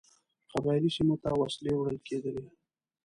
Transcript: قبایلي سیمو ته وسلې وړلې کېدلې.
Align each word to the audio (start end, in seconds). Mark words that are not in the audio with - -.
قبایلي 0.51 0.89
سیمو 0.95 1.15
ته 1.23 1.29
وسلې 1.41 1.71
وړلې 1.75 1.99
کېدلې. 2.07 2.45